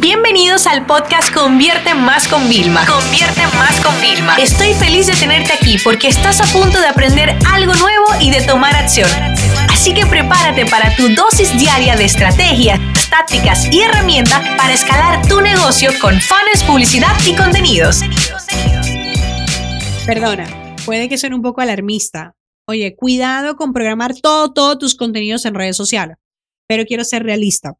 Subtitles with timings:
[0.00, 2.86] Bienvenidos al podcast Convierte Más con Vilma.
[2.86, 4.36] Convierte Más con Vilma.
[4.36, 8.40] Estoy feliz de tenerte aquí porque estás a punto de aprender algo nuevo y de
[8.42, 9.10] tomar acción.
[9.68, 12.78] Así que prepárate para tu dosis diaria de estrategias,
[13.10, 18.02] tácticas y herramientas para escalar tu negocio con fans, publicidad y contenidos.
[20.06, 20.46] Perdona,
[20.86, 22.36] puede que suene un poco alarmista.
[22.68, 26.18] Oye, cuidado con programar todo, todos tus contenidos en redes sociales.
[26.68, 27.74] Pero quiero ser realista.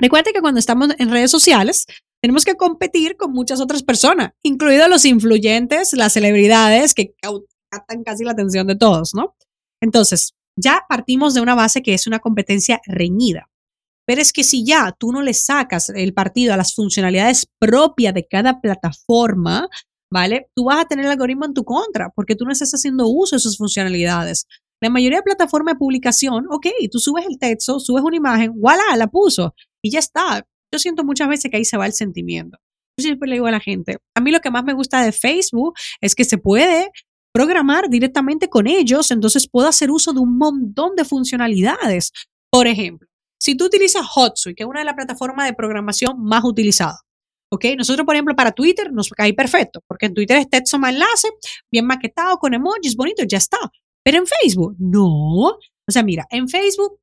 [0.00, 1.86] Recuerda que cuando estamos en redes sociales,
[2.20, 7.14] tenemos que competir con muchas otras personas, incluidos los influyentes, las celebridades que
[7.70, 9.34] captan casi la atención de todos, ¿no?
[9.80, 13.48] Entonces, ya partimos de una base que es una competencia reñida.
[14.06, 18.14] Pero es que si ya tú no le sacas el partido a las funcionalidades propias
[18.14, 19.68] de cada plataforma,
[20.10, 20.48] ¿vale?
[20.54, 23.36] Tú vas a tener el algoritmo en tu contra porque tú no estás haciendo uso
[23.36, 24.46] de sus funcionalidades.
[24.80, 28.96] La mayoría de plataformas de publicación, ok, tú subes el texto, subes una imagen, voilà,
[28.96, 30.46] la puso y ya está.
[30.72, 32.58] Yo siento muchas veces que ahí se va el sentimiento.
[32.98, 35.12] Yo siempre le digo a la gente, a mí lo que más me gusta de
[35.12, 36.90] Facebook es que se puede
[37.32, 42.12] programar directamente con ellos, entonces puedo hacer uso de un montón de funcionalidades.
[42.50, 43.08] Por ejemplo,
[43.40, 47.00] si tú utilizas HotSuite, que es una de las plataformas de programación más utilizadas,
[47.52, 47.66] ¿ok?
[47.76, 51.28] Nosotros, por ejemplo, para Twitter nos cae perfecto, porque en Twitter es texto más enlace,
[51.70, 53.58] bien maquetado, con emojis, bonito, ya está.
[54.04, 55.48] Pero en Facebook, no.
[55.48, 56.98] O sea, mira, en Facebook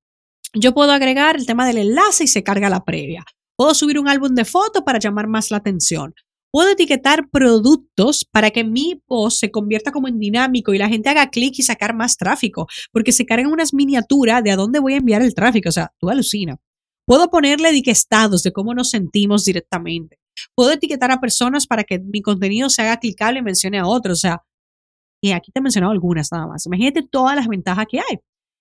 [0.54, 3.26] yo puedo agregar el tema del enlace y se carga la previa.
[3.58, 6.14] Puedo subir un álbum de fotos para llamar más la atención.
[6.52, 11.10] Puedo etiquetar productos para que mi post se convierta como en dinámico y la gente
[11.10, 14.94] haga clic y sacar más tráfico, porque se cargan unas miniaturas de a dónde voy
[14.94, 15.68] a enviar el tráfico.
[15.68, 16.58] O sea, tú alucina.
[17.06, 20.18] Puedo ponerle estados de cómo nos sentimos directamente.
[20.56, 24.20] Puedo etiquetar a personas para que mi contenido se haga clicable y mencione a otros.
[24.20, 24.42] O sea,
[25.32, 26.66] aquí te he mencionado algunas nada más.
[26.66, 28.20] Imagínate todas las ventajas que hay.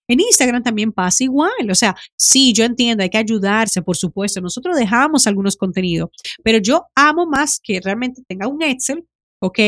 [0.08, 1.70] En Instagram también pasa igual.
[1.70, 4.40] O sea, sí, yo entiendo, hay que ayudarse, por supuesto.
[4.40, 6.10] Nosotros dejamos algunos contenidos,
[6.42, 9.06] pero yo amo más que realmente tenga un Excel,
[9.40, 9.58] ¿ok?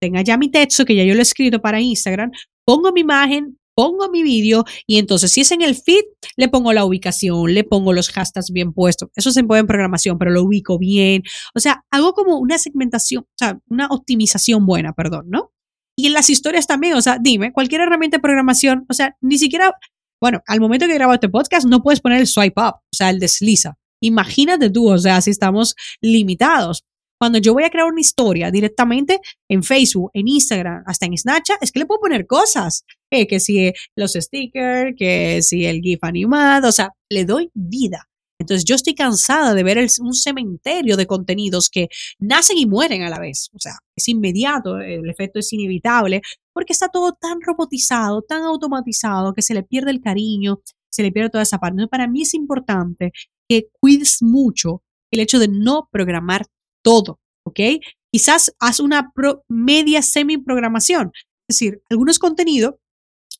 [0.00, 2.32] Tenga ya mi texto, que ya yo lo he escrito para Instagram,
[2.64, 6.04] pongo mi imagen, pongo mi vídeo y entonces si es en el feed,
[6.36, 9.10] le pongo la ubicación, le pongo los hashtags bien puestos.
[9.14, 11.22] Eso se puede en programación, pero lo ubico bien.
[11.54, 15.52] O sea, hago como una segmentación, o sea, una optimización buena, perdón, ¿no?
[15.96, 19.38] Y en las historias también, o sea, dime, cualquier herramienta de programación, o sea, ni
[19.38, 19.74] siquiera,
[20.20, 23.10] bueno, al momento que grabo este podcast no puedes poner el swipe up, o sea,
[23.10, 23.74] el desliza.
[24.00, 26.84] Imagínate tú, o sea, si estamos limitados.
[27.20, 31.62] Cuando yo voy a crear una historia directamente en Facebook, en Instagram, hasta en Snapchat,
[31.62, 32.84] es que le puedo poner cosas.
[33.12, 38.08] Eh, que si los stickers, que si el GIF animado, o sea, le doy vida.
[38.42, 41.88] Entonces yo estoy cansada de ver un cementerio de contenidos que
[42.18, 43.50] nacen y mueren a la vez.
[43.54, 49.34] O sea, es inmediato, el efecto es inevitable, porque está todo tan robotizado, tan automatizado,
[49.34, 50.60] que se le pierde el cariño,
[50.90, 51.72] se le pierde toda esa parte.
[51.72, 53.12] Entonces, para mí es importante
[53.48, 56.46] que cuides mucho el hecho de no programar
[56.82, 57.60] todo, ¿ok?
[58.10, 59.12] Quizás haz una
[59.48, 61.12] media semi-programación.
[61.48, 62.74] Es decir, algunos contenidos,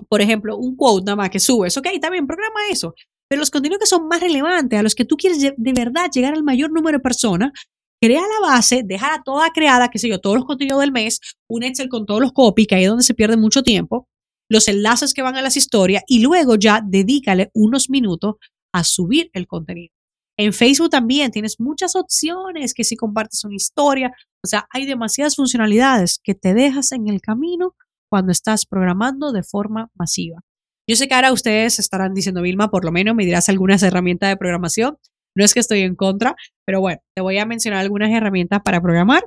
[0.09, 2.95] por ejemplo, un quote nada más que subes, ok, también programa eso,
[3.33, 6.35] pero los contenidos que son más relevantes, a los que tú quieres de verdad llegar
[6.35, 7.51] al mayor número de personas,
[7.99, 11.63] crea la base, déjala toda creada, qué sé yo, todos los contenidos del mes, un
[11.63, 14.07] Excel con todos los copies, que ahí es donde se pierde mucho tiempo,
[14.51, 18.35] los enlaces que van a las historias y luego ya dedícale unos minutos
[18.71, 19.95] a subir el contenido.
[20.37, 24.13] En Facebook también tienes muchas opciones que si compartes una historia,
[24.45, 27.77] o sea, hay demasiadas funcionalidades que te dejas en el camino
[28.11, 30.41] cuando estás programando de forma masiva.
[30.89, 34.31] Yo sé que ahora ustedes estarán diciendo, Vilma, por lo menos me dirás algunas herramientas
[34.31, 34.97] de programación.
[35.37, 36.35] No es que estoy en contra,
[36.67, 39.25] pero bueno, te voy a mencionar algunas herramientas para programar.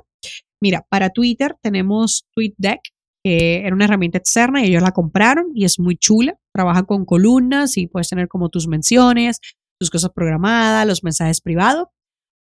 [0.62, 2.80] Mira, para Twitter tenemos TweetDeck,
[3.24, 6.38] que era una herramienta externa y ellos la compraron y es muy chula.
[6.54, 9.40] Trabaja con columnas y puedes tener como tus menciones,
[9.80, 11.88] tus cosas programadas, los mensajes privados.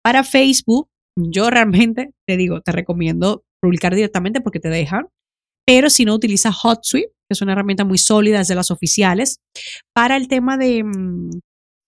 [0.03, 5.07] Para Facebook, yo realmente te digo, te recomiendo publicar directamente porque te dejan,
[5.67, 9.41] pero si no utilizas HotSuite, que es una herramienta muy sólida, es de las oficiales.
[9.95, 11.31] Para el tema de mm,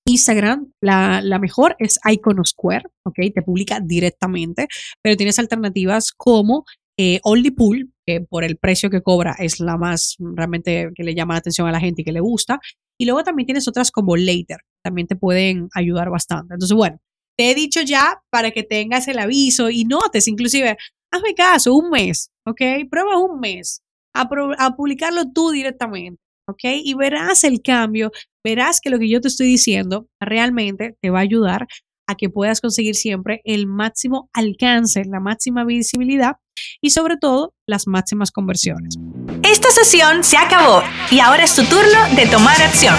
[0.07, 3.19] Instagram, la, mejor es Iconosquare, ¿ok?
[3.35, 4.69] Te publica directamente,
[5.03, 6.65] pero tienes alternativas como
[6.99, 11.35] eh, OnlyPool, que por el precio que cobra es la más realmente que le llama
[11.35, 12.61] la atención a la gente y que le gusta.
[12.99, 16.55] Y luego también tienes otras como Later, también te pueden ayudar bastante.
[16.55, 16.99] Entonces, bueno,
[17.37, 20.77] te he dicho ya para que tengas el aviso y notes, inclusive,
[21.13, 22.63] hazme caso, un mes, ¿ok?
[22.89, 23.83] Prueba un mes
[24.21, 26.61] a, publicarlo tú directamente, ¿ok?
[26.85, 28.11] Y verás el cambio,
[28.45, 31.67] verás que lo que yo te estoy diciendo realmente te va a ayudar
[32.09, 36.37] a que puedas conseguir siempre el máximo alcance, la máxima visibilidad
[36.81, 38.97] y sobre todo las máximas conversiones.
[39.43, 42.95] Esta sesión se acabó y ahora es tu turno de tomar acción.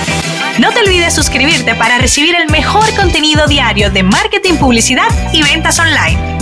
[0.59, 5.79] No te olvides suscribirte para recibir el mejor contenido diario de marketing, publicidad y ventas
[5.79, 6.36] online.